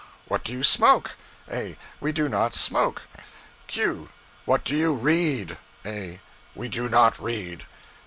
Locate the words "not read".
6.89-7.67